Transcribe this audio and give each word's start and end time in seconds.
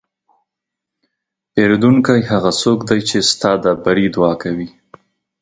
پیرودونکی 1.53 2.19
هغه 2.31 2.51
څوک 2.61 2.79
دی 2.89 2.99
چې 3.09 3.17
ستا 3.29 3.51
د 3.63 3.65
بری 3.83 4.07
دعا 4.15 4.33
کوي. 4.43 4.69